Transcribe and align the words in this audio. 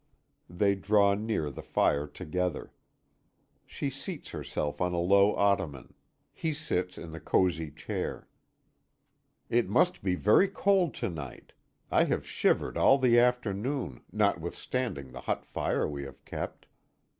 They 0.49 0.73
draw 0.73 1.13
near 1.13 1.51
the 1.51 1.61
fire 1.61 2.07
together. 2.07 2.73
She 3.67 3.91
seats 3.91 4.29
herself 4.29 4.81
on 4.81 4.93
a 4.93 4.97
low 4.99 5.35
ottoman; 5.35 5.93
he 6.33 6.53
sits 6.53 6.97
in 6.97 7.11
the 7.11 7.19
cozy 7.19 7.69
chair. 7.69 8.27
"It 9.47 9.69
must 9.69 10.01
be 10.01 10.15
very 10.15 10.47
cold 10.47 10.95
to 10.95 11.09
night. 11.11 11.53
I 11.91 12.05
have 12.05 12.25
shivered 12.25 12.77
all 12.77 12.97
the 12.97 13.19
afternoon, 13.19 14.01
notwithstanding 14.11 15.11
the 15.11 15.21
hot 15.21 15.45
fire 15.45 15.87
we 15.87 16.01
have 16.05 16.25
kept." 16.25 16.65